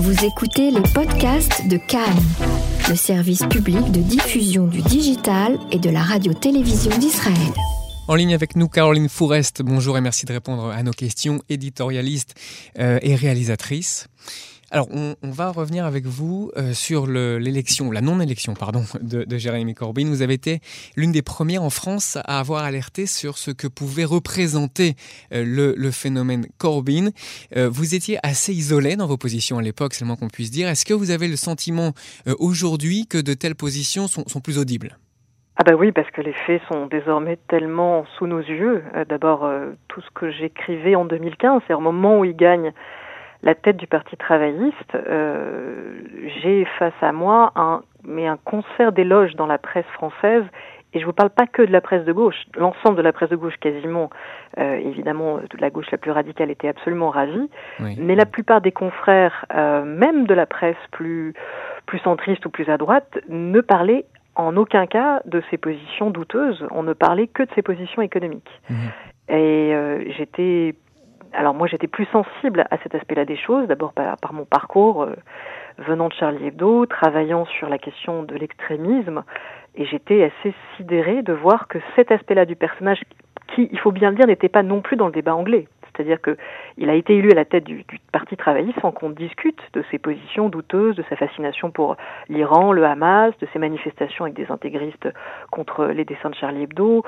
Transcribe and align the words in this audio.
Vous 0.00 0.24
écoutez 0.24 0.70
les 0.70 0.80
podcasts 0.94 1.66
de 1.66 1.76
Cannes, 1.76 2.22
le 2.88 2.94
service 2.94 3.44
public 3.46 3.90
de 3.90 4.00
diffusion 4.00 4.68
du 4.68 4.80
digital 4.80 5.58
et 5.72 5.78
de 5.80 5.90
la 5.90 6.02
radio-télévision 6.02 6.96
d'Israël. 6.98 7.52
En 8.06 8.14
ligne 8.14 8.32
avec 8.32 8.54
nous, 8.54 8.68
Caroline 8.68 9.08
Fourest. 9.08 9.60
Bonjour 9.60 9.98
et 9.98 10.00
merci 10.00 10.24
de 10.24 10.32
répondre 10.32 10.70
à 10.70 10.84
nos 10.84 10.92
questions, 10.92 11.42
éditorialiste 11.48 12.36
euh, 12.78 13.00
et 13.02 13.16
réalisatrice. 13.16 14.06
Alors, 14.70 14.86
on, 14.92 15.30
va 15.30 15.50
revenir 15.50 15.86
avec 15.86 16.04
vous 16.04 16.50
euh, 16.58 16.74
sur 16.74 17.06
l'élection, 17.06 17.90
la 17.90 18.02
non-élection, 18.02 18.52
pardon, 18.52 18.82
de, 19.00 19.24
de, 19.24 19.36
Jérémy 19.38 19.74
Corbyn. 19.74 20.06
Vous 20.08 20.20
avez 20.20 20.34
été 20.34 20.60
l'une 20.94 21.10
des 21.10 21.22
premières 21.22 21.62
en 21.62 21.70
France 21.70 22.18
à 22.26 22.38
avoir 22.38 22.64
alerté 22.64 23.06
sur 23.06 23.38
ce 23.38 23.50
que 23.50 23.66
pouvait 23.66 24.04
représenter 24.04 24.94
euh, 25.32 25.74
le, 25.74 25.90
phénomène 25.90 26.46
Corbyn. 26.58 27.12
Euh, 27.56 27.70
vous 27.70 27.94
étiez 27.94 28.18
assez 28.22 28.52
isolé 28.52 28.96
dans 28.96 29.06
vos 29.06 29.16
positions 29.16 29.56
à 29.56 29.62
l'époque, 29.62 29.94
c'est 29.94 30.04
le 30.04 30.08
moins 30.08 30.16
qu'on 30.16 30.28
puisse 30.28 30.50
dire. 30.50 30.68
Est-ce 30.68 30.84
que 30.84 30.92
vous 30.92 31.12
avez 31.12 31.28
le 31.28 31.36
sentiment 31.36 31.92
aujourd'hui 32.38 33.06
que 33.06 33.16
de 33.16 33.32
telles 33.32 33.54
positions 33.54 34.06
sont, 34.06 34.40
plus 34.40 34.58
audibles? 34.58 34.98
Ah 35.56 35.64
bah 35.64 35.72
oui, 35.76 35.92
parce 35.92 36.10
que 36.10 36.20
les 36.20 36.34
faits 36.46 36.60
sont 36.70 36.86
désormais 36.86 37.38
tellement 37.48 38.04
sous 38.18 38.26
nos 38.26 38.40
yeux. 38.40 38.84
D'abord, 39.08 39.50
tout 39.88 40.02
ce 40.02 40.10
que 40.14 40.30
j'écrivais 40.30 40.94
en 40.94 41.06
2015, 41.06 41.62
c'est 41.66 41.74
au 41.74 41.80
moment 41.80 42.20
où 42.20 42.24
il 42.26 42.36
gagne 42.36 42.72
la 43.42 43.54
tête 43.54 43.76
du 43.76 43.86
Parti 43.86 44.16
travailliste, 44.16 44.94
euh, 44.94 46.00
j'ai 46.42 46.64
face 46.78 46.94
à 47.00 47.12
moi 47.12 47.52
un, 47.56 47.82
mais 48.04 48.26
un 48.26 48.36
concert 48.36 48.92
d'éloges 48.92 49.34
dans 49.36 49.46
la 49.46 49.58
presse 49.58 49.86
française. 49.92 50.44
Et 50.94 51.00
je 51.00 51.04
ne 51.04 51.06
vous 51.06 51.12
parle 51.12 51.28
pas 51.28 51.46
que 51.46 51.60
de 51.60 51.70
la 51.70 51.82
presse 51.82 52.06
de 52.06 52.12
gauche, 52.12 52.46
l'ensemble 52.56 52.96
de 52.96 53.02
la 53.02 53.12
presse 53.12 53.28
de 53.28 53.36
gauche 53.36 53.56
quasiment, 53.60 54.08
euh, 54.58 54.76
évidemment, 54.76 55.36
de 55.36 55.58
la 55.60 55.68
gauche 55.68 55.90
la 55.92 55.98
plus 55.98 56.10
radicale 56.10 56.50
était 56.50 56.68
absolument 56.68 57.10
ravie, 57.10 57.50
mais 57.98 58.14
la 58.14 58.24
plupart 58.24 58.62
des 58.62 58.72
confrères, 58.72 59.44
euh, 59.54 59.84
même 59.84 60.26
de 60.26 60.32
la 60.32 60.46
presse 60.46 60.78
plus, 60.90 61.34
plus 61.84 61.98
centriste 61.98 62.46
ou 62.46 62.50
plus 62.50 62.70
à 62.70 62.78
droite, 62.78 63.18
ne 63.28 63.60
parlaient 63.60 64.06
en 64.34 64.56
aucun 64.56 64.86
cas 64.86 65.20
de 65.26 65.42
ces 65.50 65.58
positions 65.58 66.08
douteuses, 66.08 66.64
on 66.70 66.84
ne 66.84 66.94
parlait 66.94 67.26
que 67.26 67.42
de 67.42 67.50
ses 67.54 67.62
positions 67.62 68.00
économiques. 68.00 68.60
Mmh. 68.70 68.74
Et 69.28 69.74
euh, 69.74 70.04
j'étais 70.16 70.74
alors 71.32 71.54
moi 71.54 71.66
j'étais 71.66 71.86
plus 71.86 72.06
sensible 72.06 72.66
à 72.70 72.78
cet 72.82 72.94
aspect-là 72.94 73.24
des 73.24 73.36
choses, 73.36 73.66
d'abord 73.68 73.92
par, 73.92 74.32
mon 74.32 74.44
parcours 74.44 75.02
euh, 75.02 75.14
venant 75.78 76.08
de 76.08 76.14
Charlie 76.14 76.46
Hebdo, 76.46 76.86
travaillant 76.86 77.44
sur 77.46 77.68
la 77.68 77.78
question 77.78 78.22
de 78.22 78.34
l'extrémisme, 78.34 79.22
et 79.74 79.86
j'étais 79.86 80.24
assez 80.24 80.54
sidérée 80.76 81.22
de 81.22 81.32
voir 81.32 81.68
que 81.68 81.78
cet 81.96 82.10
aspect-là 82.10 82.44
du 82.44 82.56
personnage, 82.56 83.02
qui, 83.54 83.68
il 83.70 83.78
faut 83.78 83.92
bien 83.92 84.10
le 84.10 84.16
dire, 84.16 84.26
n'était 84.26 84.48
pas 84.48 84.62
non 84.62 84.80
plus 84.80 84.96
dans 84.96 85.06
le 85.06 85.12
débat 85.12 85.34
anglais. 85.34 85.68
C'est-à-dire 85.98 86.18
qu'il 86.22 86.88
a 86.88 86.94
été 86.94 87.16
élu 87.16 87.32
à 87.32 87.34
la 87.34 87.44
tête 87.44 87.64
du, 87.64 87.84
Parti 88.12 88.36
travailliste 88.36 88.80
sans 88.80 88.90
qu'on 88.90 89.10
discute 89.10 89.58
de 89.74 89.84
ses 89.90 89.98
positions 89.98 90.48
douteuses, 90.48 90.96
de 90.96 91.04
sa 91.10 91.16
fascination 91.16 91.70
pour 91.70 91.96
l'Iran, 92.30 92.72
le 92.72 92.86
Hamas, 92.86 93.34
de 93.40 93.48
ses 93.52 93.58
manifestations 93.58 94.24
avec 94.24 94.34
des 94.34 94.46
intégristes 94.50 95.08
contre 95.50 95.84
les 95.86 96.06
dessins 96.06 96.30
de 96.30 96.34
Charlie 96.34 96.62
Hebdo. 96.62 97.04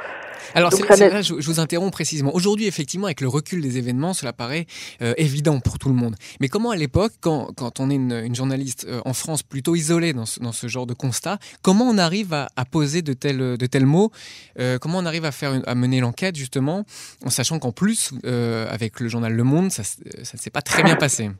Alors 0.54 0.70
là, 0.70 1.22
je, 1.22 1.32
vous 1.32 1.60
interromps 1.60 1.92
précisément. 1.92 2.34
Aujourd'hui, 2.34 2.66
effectivement, 2.66 3.06
avec 3.06 3.20
le 3.20 3.28
recul 3.28 3.62
des 3.62 3.78
événements, 3.78 4.12
cela 4.12 4.32
paraît 4.32 4.66
euh, 5.00 5.14
évident 5.16 5.60
pour 5.60 5.78
tout 5.78 5.88
le 5.88 5.94
monde. 5.94 6.16
Mais 6.40 6.48
comment 6.48 6.70
à 6.70 6.76
l'époque, 6.76 7.12
quand, 7.20 7.48
quand, 7.56 7.80
on 7.80 7.88
est 7.88 7.94
une, 7.94 8.34
journaliste 8.34 8.86
euh, 8.88 9.00
en 9.04 9.14
France 9.14 9.42
plutôt 9.42 9.74
isolée 9.76 10.12
dans 10.12 10.26
ce, 10.26 10.40
dans 10.40 10.52
ce, 10.52 10.66
genre 10.66 10.86
de 10.86 10.94
constat, 10.94 11.38
comment 11.62 11.84
on 11.84 11.98
arrive 11.98 12.34
à, 12.34 12.48
poser 12.70 13.02
de 13.02 13.14
tels, 13.14 13.56
de 13.56 13.66
tels 13.66 13.86
mots 13.86 14.10
euh, 14.58 14.78
Comment 14.78 14.98
on 14.98 15.06
arrive 15.06 15.24
à, 15.24 15.32
faire 15.32 15.62
à 15.66 15.74
mener 15.74 16.00
l'enquête, 16.00 16.36
justement, 16.36 16.84
en 17.24 17.30
sachant 17.30 17.58
qu'en 17.58 17.72
plus, 17.72 18.12
avec 18.24 18.79
le 19.00 19.08
journal 19.08 19.32
Le 19.32 19.44
Monde, 19.44 19.70
ça, 19.70 19.82
ne 19.82 20.38
s'est 20.38 20.50
pas 20.50 20.62
très 20.62 20.82
bien 20.82 20.96
passé. 20.96 21.30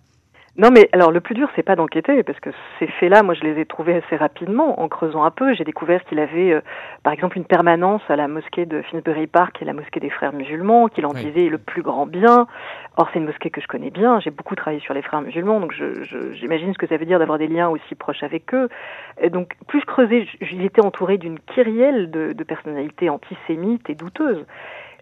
Non, 0.57 0.71
mais 0.73 0.89
alors 0.93 1.13
le 1.13 1.21
plus 1.21 1.35
dur, 1.35 1.49
c'est 1.55 1.63
pas 1.63 1.77
d'enquêter, 1.77 2.23
parce 2.25 2.41
que 2.41 2.51
ces 2.79 2.89
faits-là, 2.89 3.23
moi, 3.23 3.35
je 3.35 3.43
les 3.43 3.61
ai 3.61 3.65
trouvés 3.65 3.95
assez 3.95 4.17
rapidement 4.17 4.81
en 4.81 4.89
creusant 4.89 5.23
un 5.23 5.31
peu. 5.31 5.55
J'ai 5.55 5.63
découvert 5.63 6.05
qu'il 6.05 6.19
avait, 6.19 6.53
euh, 6.53 6.61
par 7.05 7.13
exemple, 7.13 7.39
une 7.39 7.45
permanence 7.45 8.03
à 8.09 8.17
la 8.17 8.27
mosquée 8.27 8.67
de 8.67 8.83
Finsbury 8.83 9.29
Park, 9.29 9.57
qui 9.57 9.65
est 9.65 9.67
la 9.67 9.73
mosquée 9.73 10.01
des 10.01 10.11
frères 10.11 10.33
musulmans, 10.33 10.89
qu'il 10.89 11.07
en 11.07 11.15
disait 11.15 11.49
le 11.49 11.59
plus 11.59 11.83
grand 11.83 12.05
bien. 12.05 12.49
Or, 12.97 13.09
c'est 13.13 13.21
une 13.21 13.27
mosquée 13.27 13.51
que 13.51 13.61
je 13.61 13.69
connais 13.69 13.91
bien. 13.91 14.19
J'ai 14.21 14.31
beaucoup 14.31 14.57
travaillé 14.57 14.81
sur 14.81 14.93
les 14.93 15.03
frères 15.03 15.23
musulmans, 15.23 15.61
donc 15.61 15.73
j'imagine 16.35 16.75
ce 16.75 16.79
que 16.79 16.89
ça 16.89 16.97
veut 16.97 17.07
dire 17.07 17.21
d'avoir 17.21 17.39
des 17.39 17.47
liens 17.47 17.69
aussi 17.69 17.95
proches 17.95 18.25
avec 18.25 18.53
eux. 18.53 18.69
Et 19.23 19.31
donc, 19.31 19.55
plus 19.69 19.81
je 19.81 19.87
creusais, 19.87 20.27
j'étais 20.41 20.85
entouré 20.85 21.17
d'une 21.17 21.39
kyrielle 21.39 22.11
de, 22.11 22.33
de 22.33 22.45
personnalités 22.45 23.09
antisémites 23.09 23.89
et 23.89 23.95
douteuses. 23.95 24.45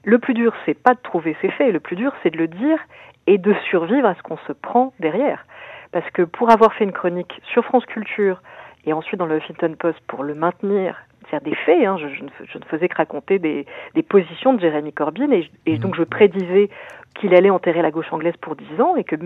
Le 0.04 0.18
plus 0.18 0.34
dur, 0.34 0.54
c'est 0.64 0.74
pas 0.74 0.94
de 0.94 1.00
trouver 1.00 1.36
ses 1.40 1.50
faits, 1.50 1.72
le 1.72 1.80
plus 1.80 1.96
dur, 1.96 2.12
c'est 2.22 2.30
de 2.30 2.38
le 2.38 2.48
dire 2.48 2.78
et 3.26 3.38
de 3.38 3.54
survivre 3.70 4.06
à 4.06 4.14
ce 4.14 4.22
qu'on 4.22 4.38
se 4.38 4.52
prend 4.52 4.92
derrière. 5.00 5.44
Parce 5.92 6.08
que 6.10 6.22
pour 6.22 6.50
avoir 6.50 6.72
fait 6.74 6.84
une 6.84 6.92
chronique 6.92 7.40
sur 7.52 7.64
France 7.64 7.84
Culture 7.86 8.40
et 8.84 8.92
ensuite 8.92 9.18
dans 9.18 9.26
le 9.26 9.36
Huffington 9.36 9.74
Post 9.78 9.98
pour 10.06 10.24
le 10.24 10.34
maintenir, 10.34 10.96
c'est-à-dire 11.28 11.50
des 11.50 11.56
faits, 11.56 11.86
hein, 11.86 11.98
je, 11.98 12.24
ne, 12.24 12.64
faisais 12.70 12.88
que 12.88 12.96
raconter 12.96 13.38
des, 13.38 13.66
positions 14.08 14.54
de 14.54 14.60
Jérémy 14.60 14.92
Corbyn 14.92 15.30
et, 15.30 15.50
et 15.66 15.78
donc 15.78 15.94
je 15.96 16.02
prédisais 16.02 16.70
qu'il 17.20 17.34
allait 17.34 17.50
enterrer 17.50 17.82
la 17.82 17.90
gauche 17.90 18.12
anglaise 18.12 18.34
pour 18.40 18.56
dix 18.56 18.80
ans 18.80 18.96
et 18.96 19.04
que 19.04 19.16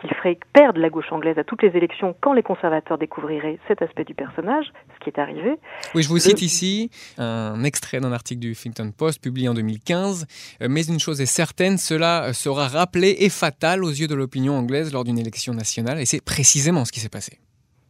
qu'il 0.00 0.10
ferait 0.14 0.38
perdre 0.52 0.78
la 0.78 0.90
gauche 0.90 1.10
anglaise 1.10 1.38
à 1.38 1.44
toutes 1.44 1.62
les 1.62 1.74
élections 1.76 2.14
quand 2.20 2.32
les 2.32 2.42
conservateurs 2.42 2.98
découvriraient 2.98 3.58
cet 3.66 3.82
aspect 3.82 4.04
du 4.04 4.14
personnage, 4.14 4.66
ce 4.94 5.04
qui 5.04 5.10
est 5.10 5.18
arrivé. 5.18 5.54
Oui, 5.94 6.02
je 6.02 6.08
vous 6.08 6.18
cite 6.18 6.42
ici 6.42 6.90
un 7.18 7.64
extrait 7.64 8.00
d'un 8.00 8.12
article 8.12 8.40
du 8.40 8.50
Huffington 8.50 8.92
Post 8.96 9.22
publié 9.22 9.48
en 9.48 9.54
2015. 9.54 10.26
Euh, 10.60 10.66
mais 10.68 10.84
une 10.84 11.00
chose 11.00 11.20
est 11.20 11.26
certaine, 11.26 11.78
cela 11.78 12.32
sera 12.32 12.68
rappelé 12.68 13.16
et 13.20 13.30
fatal 13.30 13.84
aux 13.84 13.90
yeux 13.90 14.06
de 14.06 14.14
l'opinion 14.14 14.54
anglaise 14.54 14.92
lors 14.92 15.04
d'une 15.04 15.18
élection 15.18 15.54
nationale. 15.54 15.98
Et 15.98 16.04
c'est 16.04 16.22
précisément 16.22 16.84
ce 16.84 16.92
qui 16.92 17.00
s'est 17.00 17.08
passé. 17.08 17.38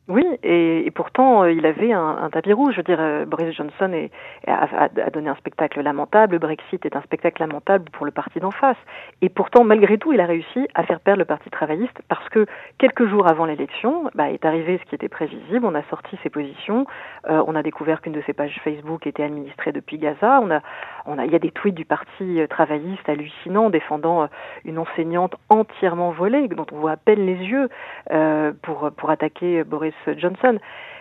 Oui, 0.09 0.25
et, 0.45 0.89
pourtant 0.95 1.43
euh, 1.43 1.51
il 1.51 1.67
avait 1.67 1.93
un, 1.93 2.19
un, 2.23 2.31
tapis 2.31 2.53
rouge. 2.53 2.75
Je 2.75 2.77
veux 2.77 2.85
dire, 2.85 3.01
euh, 3.01 3.25
Boris 3.25 3.53
Johnson 3.57 3.93
est, 3.93 4.13
a, 4.47 4.85
a, 4.85 5.11
donné 5.11 5.29
un 5.29 5.35
spectacle 5.35 5.81
lamentable. 5.81 6.35
Le 6.35 6.39
Brexit 6.39 6.87
est 6.87 6.95
un 6.95 7.03
spectacle 7.03 7.43
lamentable 7.43 7.91
pour 7.91 8.07
le 8.07 8.13
parti 8.13 8.39
d'en 8.39 8.53
face. 8.53 8.77
Et 9.21 9.29
pourtant, 9.29 9.65
malgré 9.65 9.99
tout, 9.99 10.13
il 10.13 10.21
a 10.21 10.27
réussi 10.27 10.69
à 10.75 10.85
faire 10.85 11.01
perdre 11.01 11.19
le 11.19 11.25
parti 11.25 11.51
travailliste 11.51 12.01
parce 12.09 12.29
que 12.29 12.47
quelques 12.79 13.09
jours 13.09 13.27
avant 13.27 13.47
l'élection, 13.47 14.09
bah, 14.15 14.31
est 14.31 14.45
arrivé 14.45 14.79
ce 14.79 14.89
qui 14.89 14.95
était 14.95 15.09
prévisible. 15.09 15.67
On 15.67 15.75
a 15.75 15.83
sorti 15.91 16.17
ses 16.23 16.31
positions. 16.31 16.87
Euh, 17.29 17.43
on 17.49 17.57
a 17.57 17.65
découvert 17.65 18.01
qu'une 18.01 18.13
de 18.13 18.23
ses 18.27 18.33
pages 18.33 18.61
Facebook 18.63 19.09
était 19.09 19.25
administrée 19.25 19.73
depuis 19.73 19.99
Gaza. 19.99 20.39
On 20.41 20.53
a, 20.53 20.61
on 21.07 21.19
a, 21.19 21.25
il 21.25 21.33
y 21.33 21.37
a 21.37 21.41
des 21.41 21.51
tweets 21.51 21.75
du 21.75 21.85
parti 21.85 22.41
travailliste 22.49 23.09
hallucinants 23.09 23.71
défendant 23.71 24.29
une 24.65 24.79
enseignante 24.79 25.35
entièrement 25.49 26.13
volée 26.13 26.47
dont 26.47 26.67
on 26.71 26.77
voit 26.77 26.93
à 26.93 26.97
peine 26.97 27.27
les 27.27 27.45
yeux 27.45 27.69
pour 28.63 28.91
pour 28.97 29.11
attaquer 29.11 29.65
Boris 29.65 29.96
Johnson. 30.17 30.59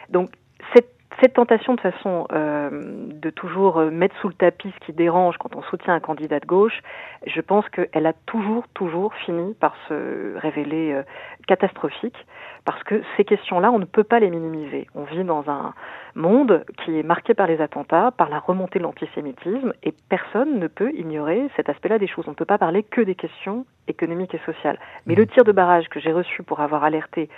Donc 0.09 0.29
cette, 0.73 1.33
tentation 1.33 1.73
de 1.73 1.81
façon 1.81 2.28
euh, 2.33 2.69
de 2.72 3.29
toujours 3.31 3.78
euh, 3.78 3.89
mettre 3.89 4.16
sous 4.22 4.28
le 4.28 4.33
tapis 4.35 4.72
ce 4.79 4.85
qui 4.85 4.94
dérange 4.94 5.38
quand 5.38 5.56
on 5.56 5.63
soutient 5.63 5.95
un 5.95 6.00
candidat 6.00 6.39
de 6.39 6.45
gauche, 6.45 6.81
je 7.25 7.41
pense 7.41 7.67
qu'elle 7.69 8.05
a 8.05 8.13
toujours, 8.28 8.67
toujours 8.75 9.13
fini 9.25 9.55
par 9.55 9.75
se 9.88 10.38
révéler 10.38 10.94
euh, 10.94 11.03
catastrophique 11.47 12.17
parce 12.66 12.84
que 12.84 13.01
ces 13.16 13.23
questions-là, 13.23 13.72
on 13.72 13.79
ne 13.79 13.85
peut 13.85 14.03
pas 14.03 14.19
les 14.19 14.29
minimiser. 14.29 14.88
On 14.95 15.03
vit 15.03 15.23
dans 15.23 15.50
un 15.50 15.73
monde 16.16 16.66
qui 16.84 17.00
est 17.00 17.03
marqué 17.03 17.35
par 17.35 17.47
les 17.47 17.61
attentats, 17.61 18.11
par 18.11 18.29
la 18.29 18.39
remontée 18.39 18.79
de 18.79 18.84
l'antisémitisme, 18.84 19.73
et 19.84 19.94
personne 20.09 20.59
ne 20.59 20.67
peut 20.67 20.91
ignorer 20.94 21.47
cet 21.55 21.69
aspect-là 21.69 22.00
des 22.00 22.07
choses. 22.07 22.25
On 22.28 22.31
ne 22.31 22.35
peut 22.35 22.45
pas 22.45 22.57
parler 22.57 22.81
que 22.84 23.01
des 23.01 23.16
questions 23.16 23.66
économiques 23.88 24.34
et 24.34 24.41
sociales. 24.45 24.79
Mais 25.05 25.13
mmh. 25.13 25.17
le 25.17 25.28
tir 25.28 25.44
de 25.44 25.51
barrage 25.51 25.88
que 25.89 26.00
j'ai 26.00 26.11
reçu 26.11 26.41
pour 26.41 26.59
avoir 26.59 26.84
alerté 26.84 27.29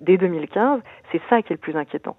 dès 0.00 0.16
2015, 0.16 0.80
c'est 1.12 1.20
ça 1.28 1.42
qui 1.42 1.52
est 1.52 1.56
le 1.56 1.60
plus 1.60 1.76
inquiétant. 1.76 2.16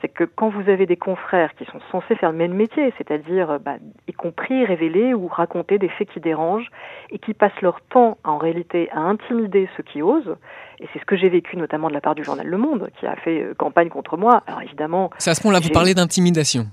C'est 0.00 0.08
que 0.08 0.24
quand 0.24 0.48
vous 0.48 0.70
avez 0.70 0.86
des 0.86 0.96
confrères 0.96 1.54
qui 1.56 1.66
sont 1.66 1.80
censés 1.92 2.16
faire 2.16 2.32
le 2.32 2.38
même 2.38 2.54
métier, 2.54 2.94
c'est-à-dire 2.96 3.58
bah, 3.60 3.76
y 4.08 4.12
compris 4.14 4.64
révéler 4.64 5.12
ou 5.12 5.28
raconter 5.28 5.78
des 5.78 5.90
faits 5.90 6.08
qui 6.08 6.20
dérangent, 6.20 6.70
et 7.10 7.18
qui 7.18 7.34
passent 7.34 7.60
leur 7.60 7.82
temps 7.82 8.16
en 8.24 8.38
réalité 8.38 8.88
à 8.92 9.00
intimider 9.00 9.68
ceux 9.76 9.82
qui 9.82 10.00
osent, 10.00 10.36
et 10.78 10.88
c'est 10.92 11.00
ce 11.00 11.04
que 11.04 11.16
j'ai 11.16 11.28
vécu 11.28 11.58
notamment 11.58 11.88
de 11.88 11.94
la 11.94 12.00
part 12.00 12.14
du 12.14 12.24
journal 12.24 12.46
Le 12.46 12.56
Monde, 12.56 12.88
qui 12.98 13.06
a 13.06 13.16
fait 13.16 13.42
euh, 13.42 13.54
campagne 13.54 13.90
contre 13.90 14.16
moi. 14.16 14.42
Alors 14.46 14.62
évidemment... 14.62 15.10
C'est 15.18 15.30
à 15.30 15.34
ce 15.34 15.46
moment-là, 15.46 15.60
vous 15.60 15.70
parlez 15.70 15.92
d'intimidation 15.92 16.66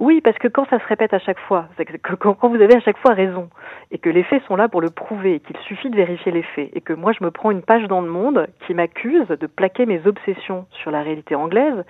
oui, 0.00 0.22
parce 0.22 0.38
que 0.38 0.48
quand 0.48 0.66
ça 0.70 0.78
se 0.80 0.86
répète 0.86 1.12
à 1.12 1.18
chaque 1.18 1.38
fois, 1.40 1.68
que 1.76 2.14
quand 2.14 2.48
vous 2.48 2.62
avez 2.62 2.74
à 2.74 2.80
chaque 2.80 2.96
fois 2.96 3.12
raison, 3.12 3.50
et 3.90 3.98
que 3.98 4.08
les 4.08 4.22
faits 4.22 4.42
sont 4.48 4.56
là 4.56 4.66
pour 4.66 4.80
le 4.80 4.88
prouver, 4.88 5.40
qu'il 5.40 5.58
suffit 5.58 5.90
de 5.90 5.96
vérifier 5.96 6.32
les 6.32 6.42
faits, 6.42 6.70
et 6.74 6.80
que 6.80 6.94
moi 6.94 7.12
je 7.12 7.22
me 7.22 7.30
prends 7.30 7.50
une 7.50 7.60
page 7.60 7.86
dans 7.86 8.00
le 8.00 8.08
monde 8.08 8.46
qui 8.66 8.72
m'accuse 8.72 9.28
de 9.28 9.46
plaquer 9.46 9.84
mes 9.84 10.00
obsessions 10.06 10.64
sur 10.70 10.90
la 10.90 11.02
réalité 11.02 11.34
anglaise, 11.34 11.84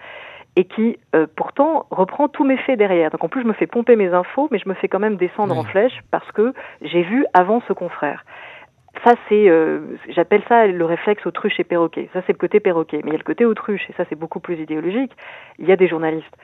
et 0.57 0.65
qui 0.65 0.99
euh, 1.15 1.29
pourtant 1.37 1.87
reprend 1.93 2.27
tous 2.27 2.43
mes 2.43 2.57
faits 2.57 2.77
derrière. 2.81 3.13
Donc 3.13 3.23
en 3.23 3.29
plus 3.29 3.43
je 3.43 3.47
me 3.47 3.53
fais 3.53 3.69
pomper 3.69 3.95
mes 3.95 4.13
infos, 4.13 4.49
mais 4.51 4.59
je 4.59 4.69
me 4.69 4.75
fais 4.75 4.89
quand 4.89 4.99
même 4.99 5.17
descendre 5.17 5.57
en 5.57 5.63
flèche 5.63 6.01
parce 6.11 6.31
que 6.33 6.53
j'ai 6.83 7.03
vu 7.03 7.25
avant 7.33 7.63
ce 7.69 7.73
confrère. 7.73 8.25
Ça, 9.05 9.15
c'est, 9.29 9.49
euh, 9.49 9.97
j'appelle 10.09 10.43
ça 10.49 10.67
le 10.67 10.85
réflexe 10.85 11.25
autruche 11.25 11.61
et 11.61 11.65
perroquet. 11.65 12.11
Ça, 12.13 12.23
c'est 12.27 12.33
le 12.33 12.39
côté 12.39 12.59
perroquet. 12.59 13.01
Mais 13.05 13.11
il 13.11 13.13
y 13.13 13.15
a 13.15 13.19
le 13.19 13.25
côté 13.25 13.45
autruche, 13.47 13.89
et 13.89 13.93
ça, 13.93 14.05
c'est 14.09 14.19
beaucoup 14.19 14.41
plus 14.41 14.59
idéologique. 14.59 15.13
Il 15.61 15.69
y 15.69 15.73
a 15.73 15.77
des 15.77 15.87
journalistes 15.87 16.37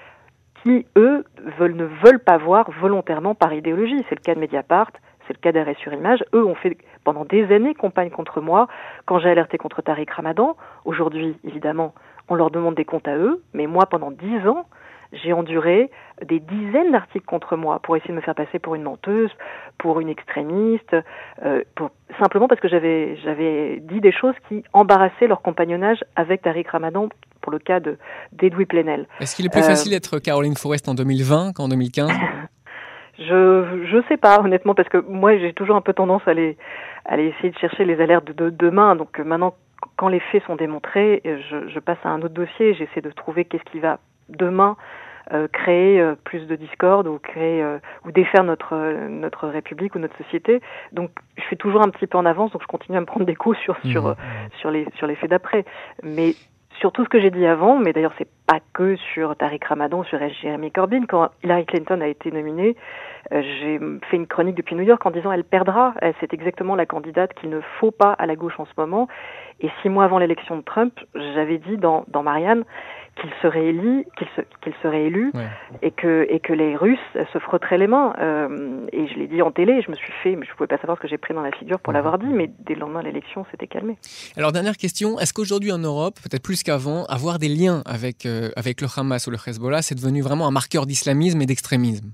qui, 0.67 0.85
eux, 0.97 1.25
ne 1.61 1.85
veulent 1.85 2.19
pas 2.19 2.39
voir 2.39 2.69
volontairement 2.81 3.37
par 3.37 3.53
idéologie. 3.53 4.05
C'est 4.09 4.17
le 4.17 4.21
cas 4.21 4.35
de 4.35 4.41
Mediapart, 4.41 4.91
c'est 5.27 5.33
le 5.33 5.39
cas 5.39 5.53
d'arrêt 5.53 5.77
sur 5.79 5.93
image. 5.93 6.25
Eux 6.35 6.45
ont 6.45 6.57
fait 6.57 6.77
pendant 7.05 7.25
des 7.25 7.53
années 7.55 7.75
campagne 7.75 8.11
contre 8.11 8.41
moi 8.41 8.67
quand 9.05 9.21
j'ai 9.21 9.31
alerté 9.31 9.59
contre 9.59 9.81
Tariq 9.81 10.11
Ramadan. 10.13 10.57
Aujourd'hui, 10.85 11.37
évidemment, 11.45 11.95
on 12.29 12.35
leur 12.35 12.51
demande 12.51 12.75
des 12.75 12.85
comptes 12.85 13.07
à 13.07 13.17
eux, 13.17 13.43
mais 13.55 13.69
moi, 13.69 13.87
pendant 13.87 14.11
dix 14.11 14.49
ans, 14.49 14.67
j'ai 15.13 15.33
enduré 15.33 15.89
des 16.25 16.41
dizaines 16.41 16.91
d'articles 16.91 17.27
contre 17.27 17.57
moi 17.57 17.79
pour 17.79 17.97
essayer 17.97 18.11
de 18.11 18.17
me 18.17 18.21
faire 18.21 18.35
passer 18.35 18.59
pour 18.59 18.75
une 18.75 18.83
menteuse, 18.83 19.31
pour 19.79 20.01
une 20.01 20.09
extrémiste, 20.09 20.97
euh, 21.45 21.62
pour, 21.77 21.91
simplement 22.19 22.49
parce 22.49 22.61
que 22.61 22.67
j'avais 22.67 23.17
j'avais 23.23 23.79
dit 23.79 24.01
des 24.01 24.11
choses 24.11 24.35
qui 24.49 24.65
embarrassaient 24.73 25.29
leur 25.29 25.43
compagnonnage 25.43 26.03
avec 26.17 26.43
Tariq 26.43 26.69
Ramadan 26.69 27.09
pour 27.47 27.53
le 27.53 27.61
cas 27.61 27.79
de 27.79 27.97
d'Edoui 28.33 28.67
Plenel. 28.67 29.07
Est-ce 29.21 29.37
qu'il 29.37 29.47
est 29.47 29.49
plus 29.49 29.63
euh, 29.63 29.69
facile 29.69 29.93
d'être 29.93 30.19
Caroline 30.19 30.57
Forest 30.57 30.89
en 30.89 30.95
2020 30.95 31.53
qu'en 31.53 31.69
2015 31.69 32.11
Je 33.19 33.85
je 33.89 34.03
sais 34.09 34.17
pas 34.17 34.41
honnêtement 34.41 34.75
parce 34.75 34.89
que 34.89 34.99
moi 34.99 35.39
j'ai 35.39 35.53
toujours 35.53 35.77
un 35.77 35.81
peu 35.81 35.93
tendance 35.93 36.23
à 36.27 36.33
aller 36.33 36.57
à 37.05 37.13
aller 37.13 37.27
essayer 37.29 37.51
de 37.51 37.59
chercher 37.59 37.85
les 37.85 38.01
alertes 38.01 38.33
de, 38.33 38.51
demain 38.51 38.97
donc 38.97 39.21
euh, 39.21 39.25
maintenant 39.25 39.55
quand 39.95 40.09
les 40.09 40.19
faits 40.19 40.43
sont 40.47 40.57
démontrés, 40.57 41.23
je, 41.25 41.69
je 41.69 41.79
passe 41.79 41.99
à 42.03 42.09
un 42.09 42.21
autre 42.23 42.35
dossier, 42.35 42.75
j'essaie 42.75 43.03
de 43.03 43.11
trouver 43.11 43.45
qu'est-ce 43.45 43.71
qui 43.71 43.79
va 43.79 44.01
demain 44.29 44.77
euh, 45.33 45.49
créer 45.53 46.01
euh, 46.01 46.15
plus 46.23 46.47
de 46.47 46.55
discorde 46.55 47.09
ou 47.09 47.19
créer 47.19 47.61
euh, 47.61 47.79
ou 48.05 48.13
défaire 48.13 48.45
notre 48.45 48.77
notre 49.09 49.49
république 49.49 49.97
ou 49.97 49.99
notre 49.99 50.17
société. 50.19 50.61
Donc 50.93 51.11
je 51.37 51.43
fais 51.51 51.57
toujours 51.57 51.83
un 51.83 51.89
petit 51.89 52.07
peu 52.07 52.17
en 52.17 52.25
avance, 52.25 52.53
donc 52.53 52.63
je 52.63 52.69
continue 52.69 52.97
à 52.97 53.01
me 53.01 53.07
prendre 53.07 53.27
des 53.27 53.35
coups 53.35 53.59
sur 53.59 53.77
sur 53.87 54.07
mmh. 54.07 54.17
sur 54.61 54.71
les 54.71 54.87
sur 54.99 55.09
les 55.09 55.17
faits 55.17 55.31
d'après. 55.31 55.65
Mais 56.05 56.37
sur 56.78 56.93
tout 56.93 57.05
ce 57.05 57.08
que 57.08 57.20
j'ai 57.20 57.31
dit 57.31 57.46
avant, 57.46 57.78
mais 57.78 57.93
d'ailleurs 57.93 58.12
c'est 58.19 58.28
pas 58.46 58.61
que 58.73 58.96
sur 58.96 59.34
Tariq 59.37 59.67
Ramadan, 59.67 60.05
sur 60.05 60.19
Jeremy 60.43 60.70
Corbyn. 60.70 61.06
Quand 61.06 61.31
Hillary 61.43 61.67
Clinton 61.67 62.00
a 62.00 62.06
été 62.06 62.31
nominée, 62.31 62.76
j'ai 63.31 63.81
fait 64.11 64.17
une 64.17 64.26
chronique 64.26 64.56
depuis 64.56 64.76
New 64.76 64.82
York 64.82 65.05
en 65.05 65.11
disant 65.11 65.32
elle 65.32 65.44
perdra. 65.44 65.94
C'est 66.20 66.32
exactement 66.32 66.76
la 66.76 66.87
candidate 66.87 67.34
qu'il 67.34 67.50
ne 67.50 67.61
faut 67.81 67.90
pas 67.90 68.12
à 68.12 68.26
la 68.26 68.37
gauche 68.37 68.58
en 68.61 68.67
ce 68.67 68.73
moment. 68.76 69.08
Et 69.61 69.70
six 69.82 69.88
mois 69.88 70.05
avant 70.05 70.19
l'élection 70.19 70.56
de 70.56 70.62
Trump, 70.62 70.93
j'avais 71.14 71.58
dit 71.58 71.76
dans, 71.76 72.05
dans 72.08 72.23
Marianne 72.23 72.64
qu'il 73.21 73.31
serait 73.43 73.67
élu, 73.67 74.05
qu'il 74.17 74.29
se, 74.37 74.43
serait 74.83 75.05
élu, 75.05 75.33
et 75.83 75.91
que 75.91 76.27
et 76.29 76.41
que 76.41 76.53
les 76.53 76.77
Russes 76.77 76.99
se 77.33 77.39
frotteraient 77.39 77.79
les 77.79 77.87
mains. 77.87 78.15
Euh, 78.19 78.87
et 78.93 79.07
je 79.09 79.15
l'ai 79.15 79.27
dit 79.27 79.43
en 79.43 79.51
télé, 79.51 79.81
je 79.83 79.91
me 79.91 79.97
suis 79.97 80.13
fait, 80.23 80.37
mais 80.37 80.47
je 80.47 80.55
pouvais 80.55 80.67
pas 80.67 80.79
savoir 80.79 80.99
ce 80.99 81.03
que 81.03 81.09
j'ai 81.09 81.19
pris 81.19 81.35
dans 81.35 81.43
la 81.43 81.53
figure 81.53 81.81
pour 81.81 81.93
l'avoir 81.93 82.19
dit, 82.19 82.27
mais 82.27 82.51
dès 82.61 82.75
le 82.75 82.81
lendemain 82.81 83.01
de 83.01 83.07
l'élection, 83.07 83.47
c'était 83.51 83.67
calmé. 83.67 83.97
Alors 84.37 84.53
dernière 84.53 84.77
question, 84.77 85.19
est-ce 85.19 85.33
qu'aujourd'hui 85.33 85.73
en 85.73 85.79
Europe, 85.79 86.15
peut-être 86.23 86.43
plus 86.43 86.63
qu'avant, 86.63 87.05
avoir 87.07 87.39
des 87.39 87.49
liens 87.49 87.83
avec 87.87 88.27
euh, 88.27 88.51
avec 88.57 88.81
le 88.81 88.89
Hamas 88.95 89.27
ou 89.27 89.31
le 89.31 89.39
Hezbollah, 89.45 89.83
c'est 89.83 89.95
devenu 89.95 90.21
vraiment 90.21 90.47
un 90.47 90.53
marqueur 90.53 90.87
d'islamisme 90.87 91.41
et 91.41 91.47
d'extrémisme? 91.47 92.12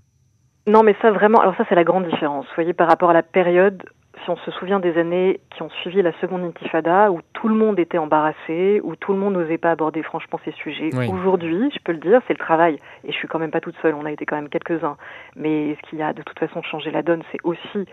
Non, 0.67 0.85
mais 0.85 0.95
ça 1.03 1.11
vraiment, 1.11 1.41
alors 1.41 1.57
ça 1.57 1.65
c'est 1.69 1.75
la 1.75 1.85
grande 1.85 2.07
différence. 2.09 2.45
Vous 2.47 2.55
voyez, 2.55 2.73
par 2.73 2.89
rapport 2.89 3.11
à 3.11 3.15
la 3.15 3.25
période 3.25 3.83
si 4.25 4.31
on 4.31 4.37
se 4.37 4.51
souvient 4.53 4.79
des 4.79 4.99
années 4.99 5.41
qui 5.55 5.63
ont 5.63 5.71
suivi 5.81 6.03
la 6.03 6.13
seconde 6.21 6.45
intifada, 6.45 7.11
où 7.11 7.21
tout 7.33 7.49
le 7.49 7.55
monde 7.55 7.79
était 7.79 7.99
embarrassé, 7.99 8.81
où 8.85 8.95
tout 8.95 9.13
le 9.13 9.19
monde 9.19 9.35
n'osait 9.35 9.59
pas 9.59 9.71
aborder 9.71 10.03
franchement 10.03 10.39
ces 10.45 10.53
sujets. 10.53 10.91
Aujourd'hui, 11.09 11.71
je 11.75 11.79
peux 11.83 11.93
le 11.93 11.99
dire, 11.99 12.21
c'est 12.27 12.35
le 12.35 12.39
travail. 12.39 12.79
Et 13.05 13.13
je 13.13 13.17
suis 13.17 13.27
quand 13.27 13.39
même 13.39 13.51
pas 13.51 13.61
toute 13.61 13.75
seule, 13.83 13.95
on 13.95 14.05
a 14.05 14.13
été 14.13 14.27
quand 14.27 14.37
même 14.37 14.49
quelques-uns. 14.49 14.97
Mais 15.35 15.77
ce 15.77 15.91
qui 15.91 16.03
a 16.03 16.13
de 16.13 16.23
toute 16.23 16.39
façon 16.39 16.63
changé 16.63 16.91
la 16.91 17.03
donne, 17.03 17.23
c'est 17.33 17.39
aussi 17.43 17.87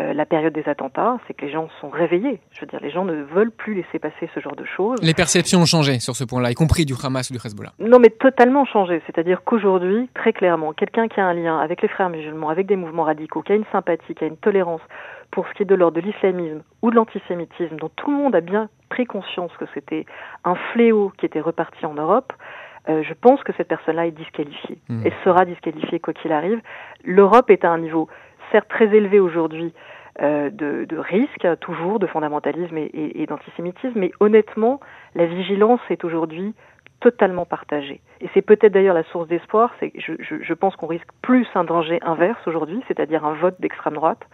euh, 0.00 0.12
la 0.12 0.26
période 0.26 0.52
des 0.52 0.68
attentats, 0.68 1.18
c'est 1.26 1.34
que 1.34 1.44
les 1.44 1.52
gens 1.52 1.68
sont 1.80 1.90
réveillés. 1.90 2.40
Je 2.52 2.60
veux 2.60 2.66
dire, 2.66 2.80
les 2.80 2.90
gens 2.90 3.04
ne 3.04 3.22
veulent 3.22 3.50
plus 3.50 3.74
laisser 3.74 3.98
passer 3.98 4.28
ce 4.34 4.40
genre 4.40 4.56
de 4.56 4.64
choses. 4.64 4.98
Les 5.02 5.14
perceptions 5.14 5.60
ont 5.60 5.66
changé 5.66 5.98
sur 6.00 6.16
ce 6.16 6.24
point-là, 6.24 6.50
y 6.50 6.54
compris 6.54 6.84
du 6.84 6.94
Hamas 7.02 7.30
ou 7.30 7.34
du 7.34 7.38
Hezbollah. 7.44 7.72
Non, 7.78 7.98
mais 7.98 8.10
totalement 8.10 8.64
changé. 8.64 9.02
C'est-à-dire 9.06 9.42
qu'aujourd'hui, 9.44 10.08
très 10.14 10.32
clairement, 10.32 10.72
quelqu'un 10.72 11.08
qui 11.08 11.20
a 11.20 11.26
un 11.26 11.34
lien 11.34 11.58
avec 11.58 11.82
les 11.82 11.88
frères 11.88 12.10
musulmans, 12.10 12.48
avec 12.48 12.66
des 12.66 12.76
mouvements 12.76 13.04
radicaux, 13.04 13.42
qui 13.42 13.52
a 13.52 13.56
une 13.56 13.66
sympathie, 13.70 14.14
qui 14.14 14.24
a 14.24 14.26
une 14.26 14.36
tolérance 14.36 14.80
pour 15.34 15.48
ce 15.48 15.54
qui 15.54 15.64
est 15.64 15.66
de 15.66 15.74
l'ordre 15.74 16.00
de 16.00 16.06
l'islamisme 16.06 16.62
ou 16.80 16.90
de 16.90 16.94
l'antisémitisme, 16.94 17.74
dont 17.76 17.90
tout 17.96 18.08
le 18.08 18.16
monde 18.16 18.36
a 18.36 18.40
bien 18.40 18.68
pris 18.88 19.04
conscience 19.04 19.50
que 19.58 19.64
c'était 19.74 20.06
un 20.44 20.54
fléau 20.72 21.12
qui 21.18 21.26
était 21.26 21.40
reparti 21.40 21.84
en 21.84 21.94
Europe, 21.94 22.32
euh, 22.88 23.02
je 23.02 23.14
pense 23.14 23.42
que 23.42 23.52
cette 23.56 23.66
personne-là 23.66 24.06
est 24.06 24.12
disqualifiée 24.12 24.78
mmh. 24.88 25.06
et 25.06 25.12
sera 25.24 25.44
disqualifiée 25.44 25.98
quoi 25.98 26.14
qu'il 26.14 26.30
arrive. 26.30 26.60
L'Europe 27.02 27.50
est 27.50 27.64
à 27.64 27.70
un 27.70 27.78
niveau 27.78 28.08
certes 28.52 28.68
très 28.68 28.94
élevé 28.94 29.18
aujourd'hui 29.18 29.74
euh, 30.22 30.50
de, 30.50 30.84
de, 30.84 30.96
risque, 30.96 31.48
toujours, 31.58 31.98
de 31.98 32.06
fondamentalisme 32.06 32.76
et, 32.78 32.90
et, 32.94 33.26
d'antisémitisme, 33.26 33.98
mais 33.98 34.12
honnêtement, 34.20 34.78
la 35.16 35.26
vigilance 35.26 35.80
est 35.90 36.04
aujourd'hui 36.04 36.54
totalement 37.00 37.44
partagée. 37.44 38.00
Et 38.20 38.30
c'est 38.32 38.42
peut-être 38.42 38.72
d'ailleurs 38.72 38.94
la 38.94 39.02
source 39.04 39.26
d'espoir, 39.26 39.74
c'est 39.80 39.92
je, 39.98 40.12
je, 40.20 40.36
je 40.40 40.54
pense 40.54 40.76
qu'on 40.76 40.86
risque 40.86 41.08
plus 41.22 41.48
un 41.56 41.64
danger 41.64 41.98
inverse 42.02 42.40
aujourd'hui, 42.46 42.80
c'est-à-dire 42.86 43.24
un 43.24 43.34
vote 43.34 43.56
d'extrême 43.60 43.94
droite, 43.94 44.24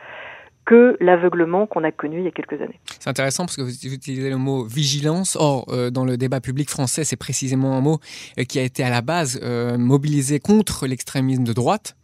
que 0.71 0.97
l'aveuglement 1.01 1.67
qu'on 1.67 1.83
a 1.83 1.91
connu 1.91 2.19
il 2.19 2.25
y 2.25 2.29
a 2.29 2.31
quelques 2.31 2.63
années. 2.63 2.79
C'est 3.01 3.11
intéressant 3.11 3.45
parce 3.45 3.57
que 3.57 3.63
vous 3.63 3.87
utilisez 3.87 4.31
le 4.31 4.37
mot 4.37 4.63
vigilance. 4.63 5.37
Or, 5.37 5.67
euh, 5.69 5.91
dans 5.91 6.05
le 6.05 6.17
débat 6.17 6.41
public 6.41 6.71
français, 6.71 7.03
c'est 7.03 7.17
précisément 7.17 7.77
un 7.77 7.81
mot 7.81 7.99
euh, 8.39 8.45
qui 8.45 8.61
a 8.61 8.63
été 8.63 8.85
à 8.85 8.89
la 8.89 9.03
base 9.03 9.41
euh, 9.43 9.77
mobilisé 9.79 10.39
contre 10.39 10.87
l'extrémisme 10.87 11.43
de 11.43 11.53
droite. 11.53 11.97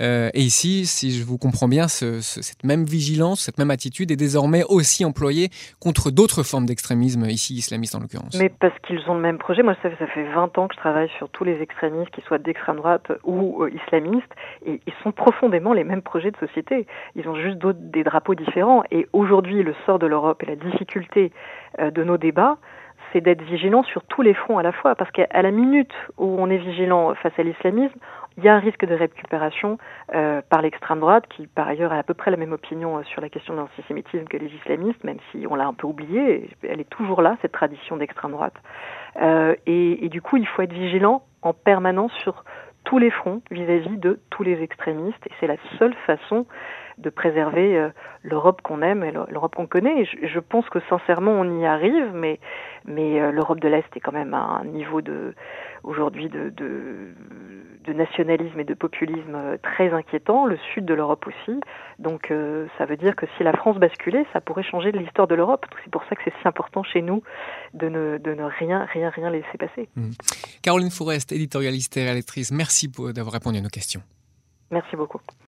Euh, 0.00 0.30
et 0.34 0.40
ici, 0.40 0.86
si 0.86 1.12
je 1.12 1.24
vous 1.24 1.38
comprends 1.38 1.68
bien, 1.68 1.88
cette 1.88 2.64
même 2.64 2.84
vigilance, 2.84 3.40
cette 3.40 3.58
même 3.58 3.70
attitude 3.70 4.10
est 4.10 4.16
désormais 4.16 4.64
aussi 4.68 5.04
employée 5.04 5.50
contre 5.80 6.10
d'autres 6.10 6.42
formes 6.42 6.66
d'extrémisme, 6.66 7.24
ici 7.26 7.54
islamistes 7.54 7.94
en 7.94 8.00
l'occurrence. 8.00 8.36
Mais 8.38 8.48
parce 8.48 8.78
qu'ils 8.80 9.00
ont 9.08 9.14
le 9.14 9.20
même 9.20 9.38
projet. 9.38 9.62
Moi, 9.62 9.76
ça 9.82 9.88
ça 9.98 10.06
fait 10.06 10.24
20 10.24 10.58
ans 10.58 10.68
que 10.68 10.74
je 10.74 10.80
travaille 10.80 11.10
sur 11.18 11.28
tous 11.28 11.44
les 11.44 11.60
extrémistes, 11.60 12.10
qu'ils 12.10 12.24
soient 12.24 12.38
d'extrême 12.38 12.76
droite 12.76 13.12
ou 13.24 13.62
euh, 13.62 13.70
islamistes, 13.70 14.32
et 14.66 14.80
ils 14.86 14.92
sont 15.02 15.12
profondément 15.12 15.72
les 15.72 15.84
mêmes 15.84 16.02
projets 16.02 16.30
de 16.30 16.36
société. 16.36 16.86
Ils 17.14 17.28
ont 17.28 17.36
juste 17.36 17.58
des 17.58 18.04
drapeaux 18.04 18.34
différents. 18.34 18.82
Et 18.90 19.06
aujourd'hui, 19.12 19.62
le 19.62 19.74
sort 19.86 19.98
de 19.98 20.06
l'Europe 20.06 20.42
et 20.42 20.46
la 20.46 20.56
difficulté 20.56 21.32
euh, 21.78 21.90
de 21.90 22.02
nos 22.04 22.16
débats, 22.16 22.58
c'est 23.14 23.20
d'être 23.20 23.42
vigilant 23.42 23.84
sur 23.84 24.02
tous 24.02 24.22
les 24.22 24.34
fronts 24.34 24.58
à 24.58 24.62
la 24.62 24.72
fois, 24.72 24.96
parce 24.96 25.10
qu'à 25.12 25.40
la 25.40 25.50
minute 25.52 25.94
où 26.18 26.36
on 26.38 26.50
est 26.50 26.58
vigilant 26.58 27.14
face 27.14 27.32
à 27.38 27.44
l'islamisme, 27.44 27.98
il 28.36 28.42
y 28.42 28.48
a 28.48 28.54
un 28.56 28.58
risque 28.58 28.84
de 28.84 28.94
récupération 28.94 29.78
euh, 30.12 30.42
par 30.50 30.60
l'extrême 30.60 30.98
droite, 30.98 31.24
qui 31.28 31.46
par 31.46 31.68
ailleurs 31.68 31.92
a 31.92 31.98
à 31.98 32.02
peu 32.02 32.14
près 32.14 32.32
la 32.32 32.36
même 32.36 32.52
opinion 32.52 32.98
euh, 32.98 33.02
sur 33.04 33.20
la 33.20 33.28
question 33.28 33.54
de 33.54 33.60
l'antisémitisme 33.60 34.24
que 34.24 34.36
les 34.36 34.48
islamistes, 34.48 35.04
même 35.04 35.18
si 35.30 35.46
on 35.48 35.54
l'a 35.54 35.66
un 35.66 35.72
peu 35.72 35.86
oublié, 35.86 36.50
elle 36.68 36.80
est 36.80 36.90
toujours 36.90 37.22
là, 37.22 37.36
cette 37.40 37.52
tradition 37.52 37.96
d'extrême 37.96 38.32
droite. 38.32 38.56
Euh, 39.22 39.54
et, 39.66 40.04
et, 40.04 40.08
du 40.08 40.20
coup, 40.20 40.36
il 40.36 40.46
faut 40.48 40.62
être 40.62 40.72
vigilant 40.72 41.22
en 41.42 41.52
permanence 41.52 42.12
sur 42.14 42.44
tous 42.82 42.98
les 42.98 43.10
fronts 43.10 43.40
vis-à-vis 43.52 43.96
de 43.96 44.20
tous 44.30 44.42
les 44.42 44.60
extrémistes, 44.62 45.26
et 45.26 45.30
c'est 45.38 45.46
la 45.46 45.56
seule 45.78 45.94
façon 46.06 46.46
de 46.98 47.10
préserver 47.10 47.76
euh, 47.76 47.88
l'Europe 48.22 48.60
qu'on 48.62 48.82
aime 48.82 49.02
et 49.02 49.12
l'Europe 49.12 49.54
qu'on 49.54 49.66
connaît. 49.66 50.02
Et 50.02 50.26
je, 50.26 50.38
pense 50.38 50.68
que 50.68 50.78
sincèrement 50.88 51.32
on 51.32 51.60
y 51.60 51.66
arrive, 51.66 52.12
mais 52.14 52.38
mais 52.84 53.20
euh, 53.20 53.32
l'Europe 53.32 53.60
de 53.60 53.68
l'Est 53.68 53.88
est 53.96 54.00
quand 54.00 54.12
même 54.12 54.34
à 54.34 54.60
un 54.60 54.64
niveau 54.64 55.00
de 55.00 55.34
aujourd'hui 55.82 56.28
de, 56.28 56.50
de, 56.50 57.14
de, 57.84 57.92
nationalisme 57.92 58.58
et 58.60 58.64
de 58.64 58.74
populisme 58.74 59.34
euh, 59.34 59.56
très 59.62 59.92
inquiétant. 59.92 60.46
Le 60.46 60.56
sud 60.72 60.84
de 60.84 60.94
l'Europe 60.94 61.26
aussi. 61.26 61.60
Donc 61.98 62.32
ça 62.78 62.86
veut 62.86 62.96
dire 62.96 63.14
que 63.14 63.26
si 63.36 63.44
la 63.44 63.52
France 63.52 63.76
basculait, 63.78 64.26
ça 64.32 64.40
pourrait 64.40 64.64
changer 64.64 64.90
l'histoire 64.92 65.28
de 65.28 65.34
l'Europe. 65.34 65.64
C'est 65.84 65.90
pour 65.90 66.02
ça 66.08 66.16
que 66.16 66.22
c'est 66.24 66.34
si 66.42 66.48
important 66.48 66.82
chez 66.82 67.02
nous 67.02 67.22
de 67.72 67.88
ne, 67.88 68.18
de 68.18 68.34
ne 68.34 68.44
rien 68.44 68.84
rien 68.92 69.10
rien 69.10 69.30
laisser 69.30 69.58
passer. 69.58 69.88
Mmh. 69.96 70.10
Caroline 70.62 70.90
Forest, 70.90 71.32
éditorialiste 71.32 71.96
et 71.96 72.04
réalisatrice, 72.04 72.50
merci 72.50 72.90
d'avoir 73.14 73.34
répondu 73.34 73.58
à 73.58 73.60
nos 73.60 73.68
questions. 73.68 74.02
Merci 74.70 74.96
beaucoup. 74.96 75.20